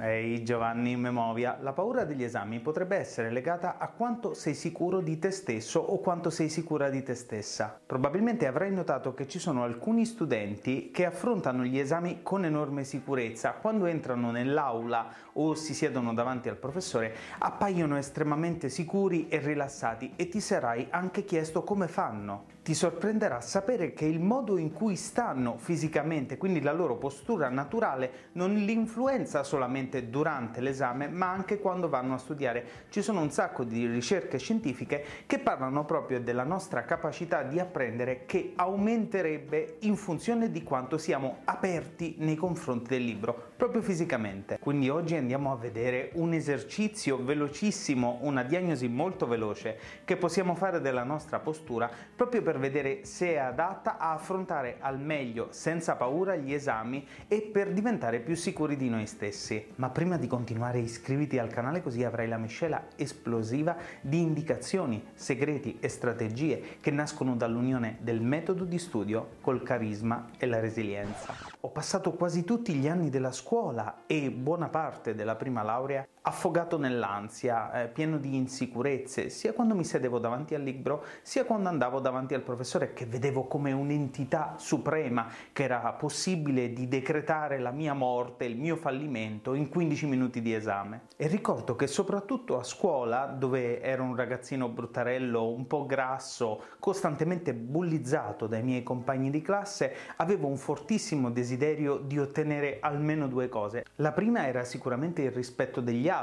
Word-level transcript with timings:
Ehi 0.00 0.44
Giovanni 0.44 0.96
Memovia, 0.96 1.58
la 1.60 1.72
paura 1.72 2.04
degli 2.04 2.22
esami 2.22 2.60
potrebbe 2.60 2.96
essere 2.96 3.32
legata 3.32 3.78
a 3.78 3.88
quanto 3.88 4.32
sei 4.32 4.54
sicuro 4.54 5.00
di 5.00 5.18
te 5.18 5.32
stesso 5.32 5.80
o 5.80 5.98
quanto 5.98 6.30
sei 6.30 6.48
sicura 6.48 6.88
di 6.88 7.02
te 7.02 7.16
stessa. 7.16 7.80
Probabilmente 7.84 8.46
avrai 8.46 8.70
notato 8.70 9.12
che 9.12 9.26
ci 9.26 9.40
sono 9.40 9.64
alcuni 9.64 10.06
studenti 10.06 10.92
che 10.92 11.04
affrontano 11.04 11.64
gli 11.64 11.80
esami 11.80 12.20
con 12.22 12.44
enorme 12.44 12.84
sicurezza. 12.84 13.54
Quando 13.54 13.86
entrano 13.86 14.30
nell'aula 14.30 15.08
o 15.32 15.56
si 15.56 15.74
siedono 15.74 16.14
davanti 16.14 16.48
al 16.48 16.58
professore 16.58 17.14
appaiono 17.38 17.96
estremamente 17.96 18.68
sicuri 18.68 19.26
e 19.26 19.38
rilassati 19.38 20.12
e 20.14 20.28
ti 20.28 20.40
sarai 20.40 20.86
anche 20.90 21.24
chiesto 21.24 21.64
come 21.64 21.88
fanno. 21.88 22.56
Ti 22.62 22.74
sorprenderà 22.74 23.40
sapere 23.40 23.94
che 23.94 24.04
il 24.04 24.20
modo 24.20 24.58
in 24.58 24.72
cui 24.72 24.94
stanno 24.94 25.56
fisicamente, 25.56 26.36
quindi 26.36 26.60
la 26.60 26.72
loro 26.72 26.96
postura 26.96 27.48
naturale, 27.48 28.28
non 28.32 28.52
li 28.54 28.72
influenza 28.72 29.42
solamente 29.88 30.10
durante 30.10 30.60
l'esame, 30.60 31.08
ma 31.08 31.30
anche 31.30 31.58
quando 31.58 31.88
vanno 31.88 32.14
a 32.14 32.18
studiare. 32.18 32.64
Ci 32.90 33.02
sono 33.02 33.20
un 33.20 33.30
sacco 33.30 33.64
di 33.64 33.86
ricerche 33.86 34.38
scientifiche 34.38 35.04
che 35.26 35.38
parlano 35.38 35.84
proprio 35.84 36.20
della 36.20 36.44
nostra 36.44 36.84
capacità 36.84 37.42
di 37.42 37.58
apprendere 37.58 38.24
che 38.26 38.52
aumenterebbe 38.54 39.76
in 39.80 39.96
funzione 39.96 40.50
di 40.50 40.62
quanto 40.62 40.98
siamo 40.98 41.38
aperti 41.44 42.16
nei 42.18 42.36
confronti 42.36 42.90
del 42.90 43.04
libro, 43.04 43.52
proprio 43.56 43.82
fisicamente. 43.82 44.58
Quindi 44.60 44.88
oggi 44.88 45.16
andiamo 45.16 45.50
a 45.50 45.56
vedere 45.56 46.10
un 46.14 46.32
esercizio 46.32 47.22
velocissimo, 47.22 48.18
una 48.22 48.42
diagnosi 48.42 48.88
molto 48.88 49.26
veloce 49.26 49.78
che 50.04 50.16
possiamo 50.16 50.54
fare 50.54 50.80
della 50.80 51.04
nostra 51.04 51.38
postura 51.38 51.90
proprio 52.14 52.42
per 52.42 52.58
vedere 52.58 53.04
se 53.04 53.32
è 53.32 53.36
adatta 53.36 53.96
a 53.98 54.12
affrontare 54.12 54.76
al 54.80 55.00
meglio, 55.00 55.48
senza 55.50 55.96
paura, 55.96 56.36
gli 56.36 56.52
esami 56.52 57.06
e 57.26 57.40
per 57.40 57.72
diventare 57.72 58.20
più 58.20 58.34
sicuri 58.34 58.76
di 58.76 58.88
noi 58.88 59.06
stessi. 59.06 59.74
Ma 59.78 59.90
prima 59.90 60.16
di 60.16 60.26
continuare 60.26 60.80
iscriviti 60.80 61.38
al 61.38 61.50
canale 61.50 61.82
così 61.82 62.02
avrai 62.02 62.26
la 62.26 62.36
miscela 62.36 62.88
esplosiva 62.96 63.76
di 64.00 64.20
indicazioni, 64.20 65.04
segreti 65.14 65.76
e 65.78 65.88
strategie 65.88 66.78
che 66.80 66.90
nascono 66.90 67.36
dall'unione 67.36 67.98
del 68.00 68.20
metodo 68.20 68.64
di 68.64 68.76
studio 68.76 69.36
col 69.40 69.62
carisma 69.62 70.30
e 70.36 70.46
la 70.46 70.58
resilienza. 70.58 71.32
Ho 71.60 71.70
passato 71.70 72.12
quasi 72.14 72.42
tutti 72.42 72.74
gli 72.74 72.88
anni 72.88 73.08
della 73.08 73.30
scuola 73.30 74.02
e 74.06 74.32
buona 74.32 74.68
parte 74.68 75.14
della 75.14 75.36
prima 75.36 75.62
laurea 75.62 76.04
affogato 76.22 76.78
nell'ansia, 76.78 77.82
eh, 77.82 77.88
pieno 77.88 78.18
di 78.18 78.36
insicurezze, 78.36 79.30
sia 79.30 79.52
quando 79.52 79.74
mi 79.74 79.84
sedevo 79.84 80.18
davanti 80.18 80.54
al 80.54 80.62
libro, 80.62 81.04
sia 81.22 81.44
quando 81.44 81.68
andavo 81.68 82.00
davanti 82.00 82.34
al 82.34 82.42
professore 82.42 82.92
che 82.92 83.06
vedevo 83.06 83.44
come 83.44 83.72
un'entità 83.72 84.54
suprema 84.58 85.28
che 85.52 85.62
era 85.62 85.80
possibile 85.92 86.72
di 86.72 86.86
decretare 86.86 87.58
la 87.58 87.70
mia 87.70 87.94
morte, 87.94 88.44
il 88.44 88.56
mio 88.56 88.76
fallimento 88.76 89.54
in 89.54 89.68
15 89.68 90.06
minuti 90.06 90.42
di 90.42 90.52
esame. 90.52 91.06
E 91.16 91.26
ricordo 91.28 91.76
che 91.76 91.86
soprattutto 91.86 92.58
a 92.58 92.62
scuola, 92.62 93.24
dove 93.26 93.80
ero 93.80 94.02
un 94.02 94.14
ragazzino 94.14 94.68
bruttarello, 94.68 95.48
un 95.48 95.66
po' 95.66 95.86
grasso, 95.86 96.62
costantemente 96.78 97.54
bullizzato 97.54 98.46
dai 98.46 98.62
miei 98.62 98.82
compagni 98.82 99.30
di 99.30 99.40
classe, 99.40 99.94
avevo 100.16 100.46
un 100.46 100.56
fortissimo 100.56 101.30
desiderio 101.30 101.96
di 101.96 102.18
ottenere 102.18 102.78
almeno 102.80 103.28
due 103.28 103.48
cose. 103.48 103.84
La 103.96 104.12
prima 104.12 104.46
era 104.46 104.64
sicuramente 104.64 105.22
il 105.22 105.30
rispetto 105.30 105.80
degli 105.80 106.08
altri 106.08 106.16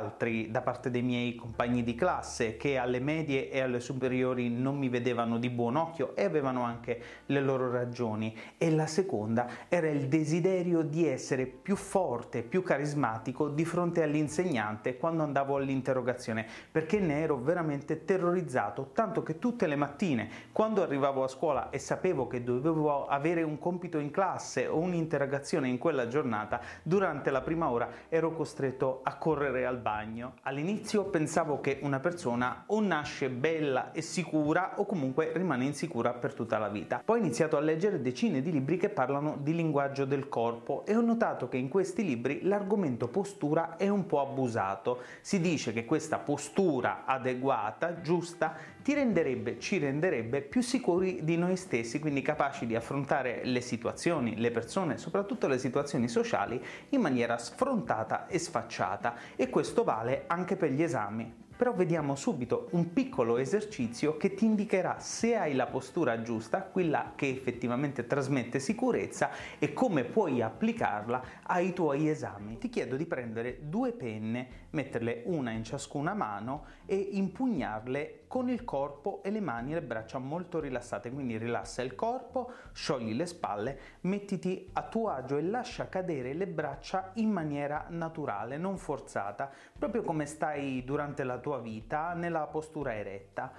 da 0.49 0.61
parte 0.61 0.91
dei 0.91 1.01
miei 1.01 1.35
compagni 1.35 1.83
di 1.83 1.95
classe 1.95 2.57
che 2.57 2.77
alle 2.77 2.99
medie 2.99 3.49
e 3.49 3.61
alle 3.61 3.79
superiori 3.79 4.49
non 4.49 4.77
mi 4.77 4.89
vedevano 4.89 5.37
di 5.37 5.49
buon 5.49 5.75
occhio 5.75 6.15
e 6.15 6.23
avevano 6.23 6.63
anche 6.63 7.01
le 7.27 7.41
loro 7.41 7.71
ragioni. 7.71 8.35
E 8.57 8.71
la 8.71 8.87
seconda 8.87 9.47
era 9.69 9.89
il 9.89 10.07
desiderio 10.07 10.81
di 10.81 11.07
essere 11.07 11.45
più 11.45 11.75
forte, 11.75 12.43
più 12.43 12.61
carismatico 12.61 13.47
di 13.47 13.63
fronte 13.63 14.03
all'insegnante 14.03 14.97
quando 14.97 15.23
andavo 15.23 15.55
all'interrogazione 15.55 16.45
perché 16.71 16.99
ne 16.99 17.21
ero 17.21 17.37
veramente 17.37 18.03
terrorizzato 18.03 18.89
tanto 18.93 19.23
che 19.23 19.39
tutte 19.39 19.67
le 19.67 19.75
mattine 19.75 20.29
quando 20.51 20.81
arrivavo 20.81 21.23
a 21.23 21.27
scuola 21.27 21.69
e 21.69 21.79
sapevo 21.79 22.27
che 22.27 22.43
dovevo 22.43 23.07
avere 23.07 23.43
un 23.43 23.57
compito 23.57 23.97
in 23.97 24.11
classe 24.11 24.67
o 24.67 24.77
un'interrogazione 24.77 25.67
in 25.67 25.77
quella 25.77 26.07
giornata 26.07 26.59
durante 26.83 27.31
la 27.31 27.41
prima 27.41 27.69
ora 27.69 27.89
ero 28.09 28.33
costretto 28.33 29.01
a 29.03 29.15
correre 29.15 29.65
al 29.65 29.74
bagno. 29.77 30.33
All'inizio 30.43 31.05
pensavo 31.05 31.61
che 31.61 31.79
una 31.81 31.99
persona 31.99 32.63
o 32.67 32.81
nasce 32.81 33.29
bella 33.29 33.91
e 33.91 34.01
sicura 34.01 34.73
o 34.79 34.85
comunque 34.85 35.31
rimane 35.33 35.65
insicura 35.65 36.13
per 36.13 36.33
tutta 36.33 36.57
la 36.57 36.69
vita. 36.69 37.01
Poi 37.03 37.19
ho 37.19 37.21
iniziato 37.21 37.57
a 37.57 37.61
leggere 37.61 38.01
decine 38.01 38.41
di 38.41 38.51
libri 38.51 38.77
che 38.77 38.89
parlano 38.89 39.37
di 39.41 39.55
linguaggio 39.55 40.05
del 40.05 40.29
corpo 40.29 40.85
e 40.85 40.95
ho 40.95 41.01
notato 41.01 41.47
che 41.47 41.57
in 41.57 41.69
questi 41.69 42.03
libri 42.03 42.41
l'argomento 42.43 43.07
postura 43.07 43.77
è 43.77 43.87
un 43.87 44.05
po' 44.05 44.21
abusato. 44.21 45.01
Si 45.21 45.39
dice 45.39 45.73
che 45.73 45.85
questa 45.85 46.17
postura 46.17 47.05
adeguata, 47.05 48.01
giusta, 48.01 48.55
ti 48.85 48.93
renderebbe, 48.93 49.57
ci 49.57 49.79
renderebbe 49.79 50.43
più 50.43 50.61
sicuri 50.61 51.23
di 51.23 51.37
noi 51.37 51.55
stessi, 51.55 51.97
quindi 51.97 52.21
capaci 52.21 52.67
di 52.67 52.75
affrontare 52.75 53.41
le 53.43 53.59
situazioni, 53.59 54.37
le 54.37 54.51
persone, 54.51 54.99
soprattutto 54.99 55.47
le 55.47 55.57
situazioni 55.57 56.07
sociali, 56.07 56.63
in 56.89 57.01
maniera 57.01 57.39
sfrontata 57.39 58.27
e 58.27 58.37
sfacciata. 58.37 59.15
E 59.35 59.49
questo 59.49 59.83
vale 59.83 60.25
anche 60.27 60.55
per 60.55 60.69
gli 60.69 60.83
esami. 60.83 61.44
Però 61.57 61.73
vediamo 61.73 62.15
subito 62.15 62.67
un 62.71 62.91
piccolo 62.91 63.37
esercizio 63.37 64.17
che 64.17 64.33
ti 64.33 64.43
indicherà 64.43 64.99
se 64.99 65.37
hai 65.37 65.55
la 65.55 65.67
postura 65.67 66.21
giusta, 66.21 66.63
quella 66.63 67.13
che 67.15 67.29
effettivamente 67.29 68.05
trasmette 68.05 68.59
sicurezza 68.59 69.29
e 69.57 69.71
come 69.71 70.03
puoi 70.03 70.41
applicarla 70.41 71.23
ai 71.43 71.71
tuoi 71.71 72.09
esami. 72.09 72.57
Ti 72.57 72.67
chiedo 72.67 72.97
di 72.97 73.05
prendere 73.05 73.69
due 73.69 73.93
penne, 73.93 74.47
metterle 74.71 75.21
una 75.27 75.51
in 75.51 75.63
ciascuna 75.63 76.13
mano 76.13 76.65
e 76.85 76.97
impugnarle 76.97 78.23
con 78.27 78.49
il 78.49 78.65
corpo 78.65 79.23
e 79.23 79.31
le 79.31 79.39
mani 79.39 79.71
e 79.71 79.75
le 79.75 79.81
braccia 79.81 80.17
molto 80.17 80.59
rilassate. 80.59 81.09
Quindi 81.09 81.37
rilassa 81.37 81.81
il 81.81 81.95
corpo, 81.95 82.51
sciogli 82.73 83.13
le 83.13 83.25
spalle, 83.27 83.79
mettiti 84.01 84.69
a 84.73 84.83
tuo 84.83 85.07
agio 85.07 85.37
e 85.37 85.41
lascia 85.41 85.87
cadere 85.87 86.33
le 86.33 86.47
braccia 86.47 87.11
in 87.13 87.29
maniera 87.29 87.85
naturale, 87.87 88.57
non 88.57 88.77
forzata, 88.77 89.49
proprio 89.77 90.01
come 90.01 90.25
stai 90.25 90.83
durante 90.83 91.23
la 91.23 91.37
tua 91.37 91.44
vita 91.59 92.13
nella 92.13 92.47
postura 92.47 92.95
eretta. 92.95 93.51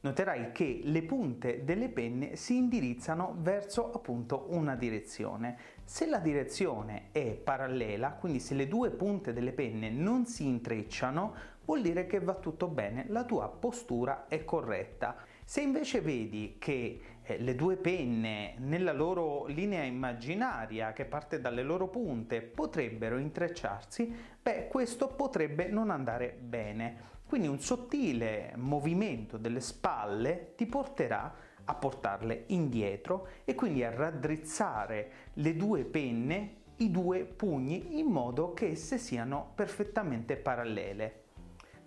Noterai 0.00 0.52
che 0.52 0.80
le 0.84 1.02
punte 1.02 1.64
delle 1.64 1.88
penne 1.88 2.36
si 2.36 2.56
indirizzano 2.56 3.34
verso 3.38 3.92
appunto 3.92 4.46
una 4.50 4.76
direzione. 4.76 5.58
Se 5.82 6.06
la 6.06 6.18
direzione 6.18 7.08
è 7.10 7.32
parallela, 7.34 8.12
quindi 8.12 8.38
se 8.38 8.54
le 8.54 8.68
due 8.68 8.90
punte 8.90 9.32
delle 9.32 9.52
penne 9.52 9.90
non 9.90 10.24
si 10.24 10.46
intrecciano, 10.46 11.34
vuol 11.64 11.82
dire 11.82 12.06
che 12.06 12.20
va 12.20 12.34
tutto 12.34 12.68
bene, 12.68 13.06
la 13.08 13.24
tua 13.24 13.48
postura 13.48 14.26
è 14.28 14.44
corretta. 14.44 15.16
Se 15.44 15.62
invece 15.62 16.00
vedi 16.00 16.56
che 16.58 17.00
eh, 17.22 17.38
le 17.38 17.54
due 17.54 17.76
penne 17.76 18.54
nella 18.58 18.92
loro 18.92 19.46
linea 19.46 19.82
immaginaria 19.82 20.92
che 20.92 21.06
parte 21.06 21.40
dalle 21.40 21.62
loro 21.62 21.88
punte 21.88 22.40
potrebbero 22.40 23.18
intrecciarsi, 23.18 24.14
beh, 24.40 24.68
questo 24.68 25.08
potrebbe 25.08 25.66
non 25.66 25.90
andare 25.90 26.36
bene. 26.40 27.16
Quindi 27.28 27.46
un 27.46 27.60
sottile 27.60 28.54
movimento 28.56 29.36
delle 29.36 29.60
spalle 29.60 30.54
ti 30.56 30.64
porterà 30.64 31.34
a 31.62 31.74
portarle 31.74 32.44
indietro 32.46 33.28
e 33.44 33.54
quindi 33.54 33.84
a 33.84 33.94
raddrizzare 33.94 35.10
le 35.34 35.54
due 35.54 35.84
penne, 35.84 36.54
i 36.76 36.90
due 36.90 37.24
pugni, 37.24 37.98
in 37.98 38.06
modo 38.06 38.54
che 38.54 38.68
esse 38.68 38.96
siano 38.96 39.52
perfettamente 39.54 40.36
parallele. 40.36 41.24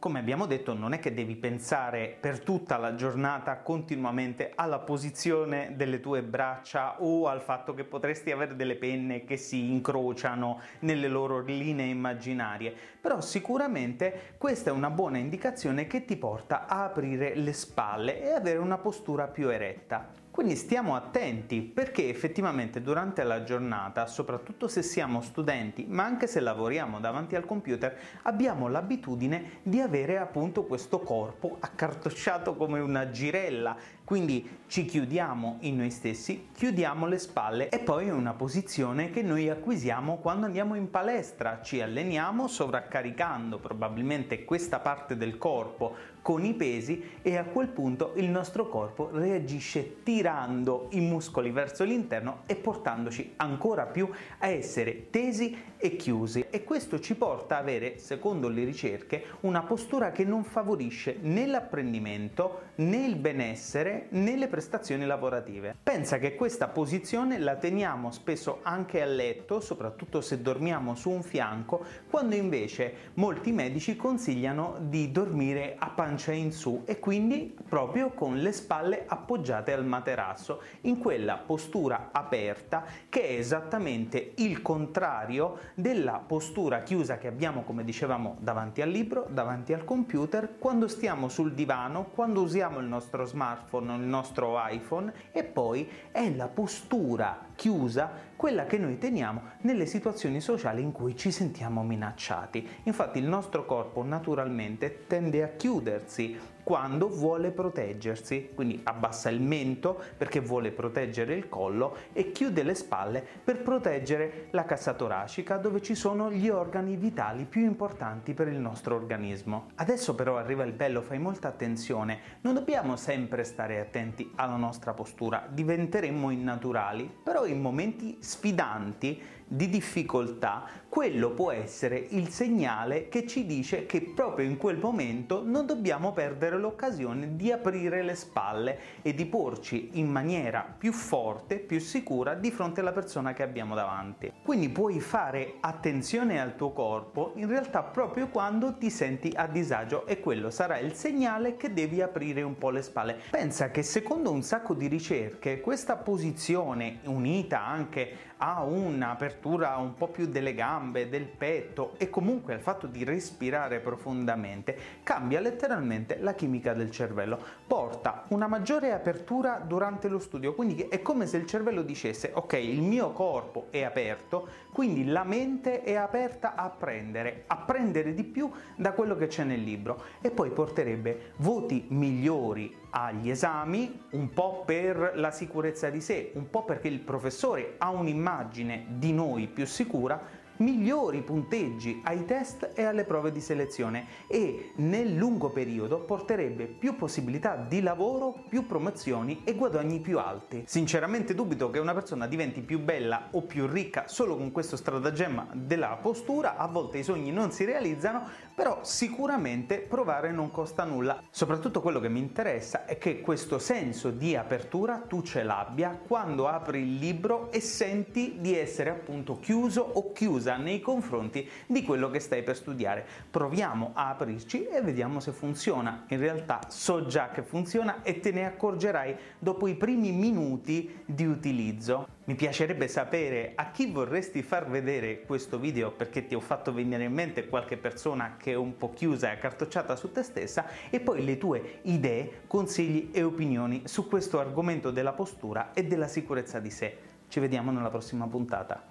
Come 0.01 0.17
abbiamo 0.17 0.47
detto, 0.47 0.73
non 0.73 0.93
è 0.93 0.99
che 0.99 1.13
devi 1.13 1.35
pensare 1.35 2.17
per 2.19 2.39
tutta 2.39 2.77
la 2.77 2.95
giornata 2.95 3.57
continuamente 3.57 4.51
alla 4.55 4.79
posizione 4.79 5.73
delle 5.75 5.99
tue 5.99 6.23
braccia 6.23 6.99
o 7.03 7.27
al 7.27 7.39
fatto 7.39 7.75
che 7.75 7.83
potresti 7.83 8.31
avere 8.31 8.55
delle 8.55 8.77
penne 8.77 9.25
che 9.25 9.37
si 9.37 9.71
incrociano 9.71 10.59
nelle 10.79 11.07
loro 11.07 11.41
linee 11.41 11.85
immaginarie, 11.85 12.73
però 12.99 13.21
sicuramente 13.21 14.33
questa 14.39 14.71
è 14.71 14.73
una 14.73 14.89
buona 14.89 15.19
indicazione 15.19 15.85
che 15.85 16.03
ti 16.03 16.17
porta 16.17 16.65
a 16.65 16.85
aprire 16.85 17.35
le 17.35 17.53
spalle 17.53 18.23
e 18.23 18.31
avere 18.31 18.57
una 18.57 18.79
postura 18.79 19.27
più 19.27 19.49
eretta. 19.49 20.09
Quindi 20.41 20.57
stiamo 20.57 20.95
attenti 20.95 21.61
perché 21.61 22.09
effettivamente 22.09 22.81
durante 22.81 23.21
la 23.21 23.43
giornata, 23.43 24.07
soprattutto 24.07 24.67
se 24.67 24.81
siamo 24.81 25.21
studenti, 25.21 25.85
ma 25.87 26.03
anche 26.03 26.25
se 26.25 26.39
lavoriamo 26.39 26.99
davanti 26.99 27.35
al 27.35 27.45
computer, 27.45 27.95
abbiamo 28.23 28.67
l'abitudine 28.67 29.59
di 29.61 29.79
avere 29.79 30.17
appunto 30.17 30.63
questo 30.63 31.01
corpo 31.01 31.57
accartocciato 31.59 32.55
come 32.55 32.79
una 32.79 33.11
girella. 33.11 33.77
Quindi 34.03 34.57
ci 34.65 34.85
chiudiamo 34.85 35.57
in 35.61 35.77
noi 35.77 35.91
stessi, 35.91 36.47
chiudiamo 36.53 37.05
le 37.05 37.19
spalle 37.19 37.69
e 37.69 37.79
poi 37.79 38.07
è 38.07 38.11
una 38.11 38.33
posizione 38.33 39.11
che 39.11 39.21
noi 39.21 39.47
acquisiamo 39.47 40.17
quando 40.17 40.47
andiamo 40.47 40.73
in 40.73 40.89
palestra, 40.89 41.61
ci 41.61 41.81
alleniamo 41.81 42.47
sovraccaricando 42.47 43.59
probabilmente 43.59 44.43
questa 44.43 44.79
parte 44.79 45.15
del 45.15 45.37
corpo 45.37 45.95
con 46.21 46.45
i 46.45 46.53
pesi 46.53 47.03
e 47.21 47.37
a 47.37 47.43
quel 47.43 47.67
punto 47.67 48.13
il 48.15 48.29
nostro 48.29 48.67
corpo 48.67 49.09
reagisce 49.11 50.03
tirando 50.03 50.87
i 50.91 50.99
muscoli 50.99 51.51
verso 51.51 51.83
l'interno 51.83 52.41
e 52.45 52.55
portandoci 52.55 53.33
ancora 53.37 53.85
più 53.85 54.09
a 54.39 54.47
essere 54.47 55.09
tesi 55.09 55.57
e 55.77 55.95
chiusi 55.95 56.45
e 56.49 56.63
questo 56.63 56.99
ci 56.99 57.15
porta 57.15 57.55
a 57.55 57.59
avere, 57.59 57.97
secondo 57.97 58.47
le 58.49 58.63
ricerche, 58.63 59.23
una 59.41 59.63
postura 59.63 60.11
che 60.11 60.23
non 60.23 60.43
favorisce 60.43 61.17
né 61.21 61.47
l'apprendimento 61.47 62.69
né 62.75 63.05
il 63.05 63.15
benessere 63.15 64.05
né 64.09 64.35
le 64.35 64.47
prestazioni 64.47 65.05
lavorative. 65.05 65.75
Pensa 65.81 66.19
che 66.19 66.35
questa 66.35 66.67
posizione 66.67 67.39
la 67.39 67.55
teniamo 67.55 68.11
spesso 68.11 68.59
anche 68.61 69.01
a 69.01 69.05
letto, 69.05 69.59
soprattutto 69.59 70.21
se 70.21 70.41
dormiamo 70.41 70.93
su 70.93 71.09
un 71.09 71.23
fianco, 71.23 71.83
quando 72.09 72.35
invece 72.35 72.93
molti 73.15 73.51
medici 73.51 73.95
consigliano 73.95 74.77
di 74.79 75.11
dormire 75.11 75.75
a 75.79 75.89
pancia 75.89 76.10
pancia 76.11 76.33
in 76.33 76.51
su 76.51 76.81
e 76.85 76.99
quindi 76.99 77.55
proprio 77.69 78.11
con 78.11 78.37
le 78.37 78.51
spalle 78.51 79.05
appoggiate 79.07 79.71
al 79.71 79.85
materasso 79.85 80.61
in 80.81 80.97
quella 80.97 81.37
postura 81.37 82.09
aperta 82.11 82.83
che 83.07 83.29
è 83.29 83.37
esattamente 83.37 84.33
il 84.37 84.61
contrario 84.61 85.57
della 85.73 86.21
postura 86.25 86.83
chiusa 86.83 87.17
che 87.17 87.27
abbiamo 87.27 87.63
come 87.63 87.85
dicevamo 87.85 88.35
davanti 88.41 88.81
al 88.81 88.89
libro, 88.89 89.25
davanti 89.29 89.71
al 89.71 89.85
computer, 89.85 90.57
quando 90.59 90.89
stiamo 90.89 91.29
sul 91.29 91.53
divano, 91.53 92.09
quando 92.13 92.41
usiamo 92.41 92.79
il 92.79 92.87
nostro 92.87 93.23
smartphone 93.23 93.95
il 93.95 94.01
nostro 94.01 94.57
iPhone 94.67 95.13
e 95.31 95.45
poi 95.45 95.89
è 96.11 96.29
la 96.35 96.49
postura 96.49 97.47
chiusa 97.61 98.09
quella 98.35 98.65
che 98.65 98.79
noi 98.79 98.97
teniamo 98.97 99.43
nelle 99.61 99.85
situazioni 99.85 100.41
sociali 100.41 100.81
in 100.81 100.91
cui 100.91 101.15
ci 101.15 101.29
sentiamo 101.29 101.83
minacciati. 101.83 102.67
Infatti 102.85 103.19
il 103.19 103.27
nostro 103.27 103.67
corpo 103.67 104.03
naturalmente 104.03 105.05
tende 105.05 105.43
a 105.43 105.49
chiudersi 105.49 106.39
quando 106.71 107.09
vuole 107.09 107.51
proteggersi, 107.51 108.51
quindi 108.55 108.79
abbassa 108.85 109.27
il 109.27 109.41
mento 109.41 110.01
perché 110.15 110.39
vuole 110.39 110.71
proteggere 110.71 111.33
il 111.33 111.49
collo 111.49 111.97
e 112.13 112.31
chiude 112.31 112.63
le 112.63 112.75
spalle 112.75 113.21
per 113.43 113.61
proteggere 113.61 114.47
la 114.51 114.63
cassa 114.63 114.93
toracica 114.93 115.57
dove 115.57 115.81
ci 115.81 115.95
sono 115.95 116.31
gli 116.31 116.47
organi 116.47 116.95
vitali 116.95 117.43
più 117.43 117.63
importanti 117.63 118.33
per 118.33 118.47
il 118.47 118.57
nostro 118.57 118.95
organismo. 118.95 119.71
Adesso 119.75 120.15
però 120.15 120.37
arriva 120.37 120.63
il 120.63 120.71
bello, 120.71 121.01
fai 121.01 121.19
molta 121.19 121.49
attenzione, 121.49 122.39
non 122.39 122.53
dobbiamo 122.53 122.95
sempre 122.95 123.43
stare 123.43 123.77
attenti 123.81 124.31
alla 124.35 124.55
nostra 124.55 124.93
postura, 124.93 125.45
diventeremmo 125.49 126.29
innaturali, 126.29 127.13
però 127.21 127.45
in 127.45 127.59
momenti 127.59 128.15
sfidanti 128.21 129.21
di 129.51 129.67
difficoltà, 129.67 130.63
quello 130.87 131.31
può 131.31 131.51
essere 131.51 131.97
il 132.11 132.29
segnale 132.29 133.09
che 133.09 133.27
ci 133.27 133.45
dice 133.45 133.85
che 133.85 134.01
proprio 134.01 134.45
in 134.45 134.55
quel 134.55 134.77
momento 134.77 135.41
non 135.43 135.65
dobbiamo 135.65 136.13
perdere 136.13 136.57
l'occasione 136.57 137.35
di 137.35 137.51
aprire 137.51 138.01
le 138.01 138.15
spalle 138.15 138.79
e 139.01 139.13
di 139.13 139.25
porci 139.25 139.89
in 139.93 140.09
maniera 140.09 140.65
più 140.77 140.93
forte, 140.93 141.59
più 141.59 141.79
sicura 141.79 142.33
di 142.33 142.49
fronte 142.49 142.79
alla 142.79 142.93
persona 142.93 143.33
che 143.33 143.43
abbiamo 143.43 143.75
davanti. 143.75 144.31
Quindi 144.41 144.69
puoi 144.69 145.01
fare 145.01 145.55
attenzione 145.59 146.39
al 146.39 146.55
tuo 146.55 146.71
corpo 146.71 147.33
in 147.35 147.47
realtà 147.47 147.83
proprio 147.83 148.29
quando 148.29 148.77
ti 148.77 148.89
senti 148.89 149.33
a 149.35 149.47
disagio 149.47 150.05
e 150.05 150.21
quello 150.21 150.49
sarà 150.49 150.77
il 150.77 150.93
segnale 150.93 151.57
che 151.57 151.73
devi 151.73 152.01
aprire 152.01 152.41
un 152.41 152.57
po' 152.57 152.69
le 152.69 152.81
spalle. 152.81 153.17
Pensa 153.29 153.69
che 153.69 153.83
secondo 153.83 154.31
un 154.31 154.43
sacco 154.43 154.73
di 154.73 154.87
ricerche 154.87 155.59
questa 155.59 155.97
posizione 155.97 156.99
unita 157.03 157.65
anche 157.65 158.29
a 158.37 158.63
un'apertura 158.63 159.40
un'apertura 159.41 159.77
un 159.77 159.95
po' 159.95 160.07
più 160.07 160.27
delle 160.27 160.53
gambe, 160.53 161.09
del 161.09 161.25
petto 161.25 161.93
e 161.97 162.09
comunque 162.09 162.53
al 162.53 162.59
fatto 162.59 162.85
di 162.85 163.03
respirare 163.03 163.79
profondamente 163.79 164.77
cambia 165.03 165.39
letteralmente 165.39 166.17
la 166.19 166.33
chimica 166.33 166.73
del 166.73 166.91
cervello, 166.91 167.39
porta 167.65 168.25
una 168.29 168.47
maggiore 168.47 168.91
apertura 168.91 169.61
durante 169.65 170.07
lo 170.07 170.19
studio, 170.19 170.53
quindi 170.53 170.87
è 170.87 171.01
come 171.01 171.25
se 171.25 171.37
il 171.37 171.47
cervello 171.47 171.81
dicesse 171.81 172.31
ok 172.33 172.53
il 172.53 172.81
mio 172.81 173.11
corpo 173.11 173.67
è 173.71 173.83
aperto, 173.83 174.47
quindi 174.71 175.05
la 175.05 175.23
mente 175.23 175.81
è 175.81 175.95
aperta 175.95 176.55
a 176.55 176.65
apprendere, 176.65 177.43
apprendere 177.47 178.13
di 178.13 178.23
più 178.23 178.51
da 178.75 178.93
quello 178.93 179.15
che 179.15 179.27
c'è 179.27 179.43
nel 179.43 179.63
libro 179.63 180.03
e 180.21 180.29
poi 180.29 180.51
porterebbe 180.51 181.33
voti 181.37 181.85
migliori 181.89 182.80
agli 182.91 183.29
esami, 183.29 184.03
un 184.11 184.29
po' 184.31 184.63
per 184.65 185.13
la 185.15 185.31
sicurezza 185.31 185.89
di 185.89 186.01
sé, 186.01 186.31
un 186.35 186.49
po' 186.49 186.63
perché 186.63 186.87
il 186.87 186.99
professore 186.99 187.75
ha 187.77 187.89
un'immagine 187.89 188.85
di 188.89 189.11
noi 189.13 189.47
più 189.47 189.65
sicura 189.65 190.40
migliori 190.61 191.21
punteggi 191.21 192.01
ai 192.05 192.23
test 192.25 192.71
e 192.75 192.83
alle 192.83 193.03
prove 193.03 193.31
di 193.31 193.41
selezione 193.41 194.05
e 194.27 194.71
nel 194.75 195.15
lungo 195.15 195.49
periodo 195.49 195.99
porterebbe 195.99 196.67
più 196.67 196.95
possibilità 196.95 197.55
di 197.55 197.81
lavoro, 197.81 198.43
più 198.47 198.65
promozioni 198.67 199.41
e 199.43 199.55
guadagni 199.55 199.99
più 199.99 200.19
alti. 200.19 200.63
Sinceramente 200.67 201.33
dubito 201.33 201.69
che 201.69 201.79
una 201.79 201.93
persona 201.93 202.27
diventi 202.27 202.61
più 202.61 202.79
bella 202.79 203.29
o 203.31 203.41
più 203.41 203.65
ricca 203.67 204.07
solo 204.07 204.37
con 204.37 204.51
questo 204.51 204.75
stratagemma 204.75 205.49
della 205.53 205.97
postura, 206.01 206.55
a 206.57 206.67
volte 206.67 206.99
i 206.99 207.03
sogni 207.03 207.31
non 207.31 207.51
si 207.51 207.65
realizzano, 207.65 208.27
però 208.53 208.79
sicuramente 208.83 209.79
provare 209.79 210.31
non 210.31 210.51
costa 210.51 210.83
nulla. 210.83 211.21
Soprattutto 211.31 211.81
quello 211.81 211.99
che 211.99 212.09
mi 212.09 212.19
interessa 212.19 212.85
è 212.85 212.97
che 212.97 213.21
questo 213.21 213.57
senso 213.57 214.11
di 214.11 214.35
apertura 214.35 215.03
tu 215.07 215.23
ce 215.23 215.43
l'abbia 215.43 215.99
quando 216.07 216.47
apri 216.47 216.81
il 216.81 216.95
libro 216.95 217.51
e 217.51 217.59
senti 217.59 218.37
di 218.39 218.55
essere 218.55 218.91
appunto 218.91 219.39
chiuso 219.39 219.81
o 219.81 220.11
chiusa 220.11 220.50
chiusa 220.51 220.57
nei 220.57 220.81
confronti 220.81 221.47
di 221.67 221.83
quello 221.83 222.09
che 222.09 222.19
stai 222.19 222.43
per 222.43 222.55
studiare. 222.55 223.05
Proviamo 223.29 223.91
a 223.93 224.09
aprirci 224.09 224.67
e 224.67 224.81
vediamo 224.81 225.19
se 225.19 225.31
funziona. 225.31 226.05
In 226.09 226.19
realtà 226.19 226.59
so 226.67 227.05
già 227.05 227.29
che 227.29 227.43
funziona 227.43 228.03
e 228.03 228.19
te 228.19 228.31
ne 228.31 228.45
accorgerai 228.45 229.15
dopo 229.39 229.67
i 229.67 229.75
primi 229.75 230.11
minuti 230.11 231.03
di 231.05 231.25
utilizzo. 231.25 232.07
Mi 232.25 232.35
piacerebbe 232.35 232.87
sapere 232.87 233.53
a 233.55 233.71
chi 233.71 233.91
vorresti 233.91 234.41
far 234.41 234.69
vedere 234.69 235.21
questo 235.23 235.59
video 235.59 235.91
perché 235.91 236.25
ti 236.27 236.35
ho 236.35 236.39
fatto 236.39 236.73
venire 236.73 237.03
in 237.03 237.13
mente 237.13 237.47
qualche 237.47 237.77
persona 237.77 238.35
che 238.37 238.51
è 238.51 238.55
un 238.55 238.77
po' 238.77 238.93
chiusa 238.93 239.29
e 239.29 239.33
accartocciata 239.33 239.95
su 239.95 240.11
te 240.11 240.23
stessa 240.23 240.65
e 240.89 240.99
poi 240.99 241.23
le 241.23 241.37
tue 241.37 241.79
idee, 241.83 242.43
consigli 242.47 243.09
e 243.11 243.23
opinioni 243.23 243.83
su 243.85 244.07
questo 244.07 244.39
argomento 244.39 244.91
della 244.91 245.13
postura 245.13 245.73
e 245.73 245.85
della 245.85 246.07
sicurezza 246.07 246.59
di 246.59 246.69
sé. 246.69 246.97
Ci 247.27 247.39
vediamo 247.39 247.71
nella 247.71 247.89
prossima 247.89 248.27
puntata. 248.27 248.90